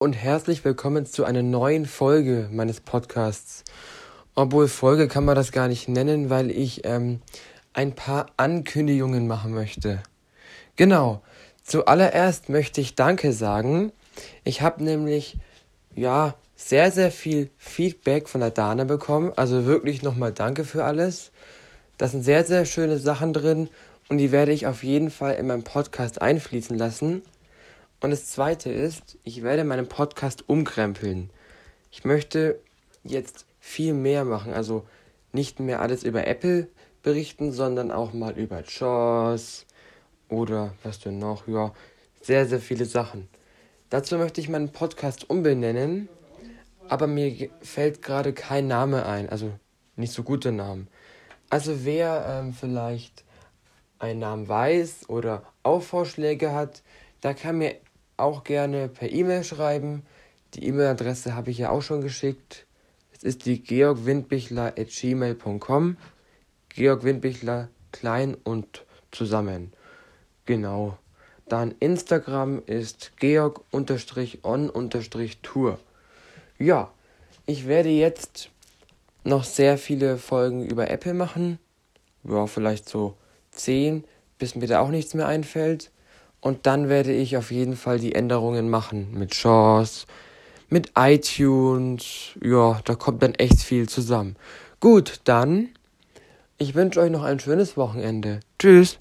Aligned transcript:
und 0.00 0.12
herzlich 0.12 0.64
willkommen 0.64 1.06
zu 1.06 1.24
einer 1.24 1.42
neuen 1.42 1.84
Folge 1.84 2.48
meines 2.52 2.80
Podcasts. 2.80 3.64
Obwohl 4.36 4.68
Folge 4.68 5.08
kann 5.08 5.24
man 5.24 5.34
das 5.34 5.50
gar 5.50 5.66
nicht 5.66 5.88
nennen, 5.88 6.30
weil 6.30 6.52
ich 6.52 6.84
ähm, 6.84 7.20
ein 7.72 7.96
paar 7.96 8.26
Ankündigungen 8.36 9.26
machen 9.26 9.52
möchte. 9.52 10.00
Genau. 10.76 11.20
Zuallererst 11.64 12.48
möchte 12.48 12.80
ich 12.80 12.94
Danke 12.94 13.32
sagen. 13.32 13.90
Ich 14.44 14.62
habe 14.62 14.84
nämlich 14.84 15.36
ja 15.96 16.36
sehr 16.54 16.92
sehr 16.92 17.10
viel 17.10 17.50
Feedback 17.58 18.28
von 18.28 18.40
der 18.40 18.52
Dana 18.52 18.84
bekommen. 18.84 19.32
Also 19.34 19.66
wirklich 19.66 20.02
nochmal 20.02 20.32
Danke 20.32 20.64
für 20.64 20.84
alles. 20.84 21.32
Da 21.96 22.06
sind 22.06 22.22
sehr 22.22 22.44
sehr 22.44 22.66
schöne 22.66 22.98
Sachen 22.98 23.32
drin 23.32 23.68
und 24.08 24.18
die 24.18 24.30
werde 24.30 24.52
ich 24.52 24.68
auf 24.68 24.84
jeden 24.84 25.10
Fall 25.10 25.34
in 25.34 25.48
meinem 25.48 25.64
Podcast 25.64 26.22
einfließen 26.22 26.78
lassen. 26.78 27.22
Und 28.00 28.10
das 28.10 28.26
zweite 28.26 28.70
ist, 28.70 29.18
ich 29.24 29.42
werde 29.42 29.64
meinen 29.64 29.88
Podcast 29.88 30.48
umkrempeln. 30.48 31.30
Ich 31.90 32.04
möchte 32.04 32.60
jetzt 33.02 33.46
viel 33.58 33.92
mehr 33.92 34.24
machen, 34.24 34.52
also 34.52 34.86
nicht 35.32 35.58
mehr 35.58 35.80
alles 35.80 36.04
über 36.04 36.26
Apple 36.26 36.68
berichten, 37.02 37.52
sondern 37.52 37.90
auch 37.90 38.12
mal 38.12 38.38
über 38.38 38.62
Jaws 38.64 39.66
oder 40.28 40.74
was 40.82 41.00
denn 41.00 41.18
noch, 41.18 41.48
ja, 41.48 41.72
sehr, 42.22 42.46
sehr 42.46 42.60
viele 42.60 42.84
Sachen. 42.84 43.28
Dazu 43.90 44.16
möchte 44.18 44.40
ich 44.40 44.48
meinen 44.48 44.70
Podcast 44.70 45.28
umbenennen, 45.28 46.08
aber 46.88 47.06
mir 47.06 47.50
fällt 47.62 48.02
gerade 48.02 48.32
kein 48.32 48.68
Name 48.68 49.06
ein, 49.06 49.28
also 49.28 49.52
nicht 49.96 50.12
so 50.12 50.22
gute 50.22 50.52
Namen. 50.52 50.88
Also 51.50 51.84
wer 51.84 52.26
ähm, 52.28 52.52
vielleicht 52.52 53.24
einen 53.98 54.20
Namen 54.20 54.48
weiß 54.48 55.08
oder 55.08 55.42
auch 55.62 55.82
Vorschläge 55.82 56.52
hat, 56.52 56.82
da 57.20 57.34
kann 57.34 57.58
mir 57.58 57.74
auch 58.18 58.44
gerne 58.44 58.88
per 58.88 59.10
E-Mail 59.10 59.42
schreiben. 59.44 60.02
Die 60.54 60.66
E-Mail-Adresse 60.66 61.34
habe 61.34 61.50
ich 61.50 61.58
ja 61.58 61.68
auch 61.70 61.82
schon 61.82 62.00
geschickt. 62.00 62.64
Es 63.12 63.22
ist 63.22 63.44
die 63.46 63.62
georgwindbichler.gmail.com. 63.62 65.96
Georg 66.68 67.02
Windbichler 67.02 67.68
klein 67.90 68.36
und 68.44 68.84
zusammen. 69.10 69.72
Genau. 70.46 70.96
Dann 71.48 71.74
Instagram 71.80 72.62
ist 72.66 73.16
georg-on-tour. 73.16 75.78
Ja, 76.58 76.92
ich 77.46 77.66
werde 77.66 77.88
jetzt 77.88 78.50
noch 79.24 79.44
sehr 79.44 79.78
viele 79.78 80.18
Folgen 80.18 80.64
über 80.64 80.90
Apple 80.90 81.14
machen. 81.14 81.58
Ja, 82.24 82.46
vielleicht 82.46 82.88
so 82.88 83.16
10, 83.52 84.04
bis 84.38 84.54
mir 84.54 84.66
da 84.66 84.80
auch 84.80 84.90
nichts 84.90 85.14
mehr 85.14 85.26
einfällt. 85.26 85.90
Und 86.40 86.66
dann 86.66 86.88
werde 86.88 87.12
ich 87.12 87.36
auf 87.36 87.50
jeden 87.50 87.76
Fall 87.76 87.98
die 87.98 88.14
Änderungen 88.14 88.70
machen 88.70 89.08
mit 89.12 89.32
Chance, 89.32 90.06
mit 90.68 90.92
iTunes. 90.96 92.32
Ja, 92.42 92.80
da 92.84 92.94
kommt 92.94 93.22
dann 93.22 93.34
echt 93.34 93.60
viel 93.60 93.88
zusammen. 93.88 94.36
Gut, 94.80 95.20
dann. 95.24 95.70
Ich 96.58 96.74
wünsche 96.74 97.00
euch 97.00 97.10
noch 97.10 97.22
ein 97.22 97.40
schönes 97.40 97.76
Wochenende. 97.76 98.40
Tschüss. 98.58 98.98